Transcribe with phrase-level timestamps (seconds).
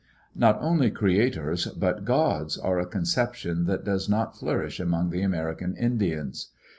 [0.33, 5.75] Not only creators but gods are a conception that does not flourish among the American
[5.77, 6.49] Indians.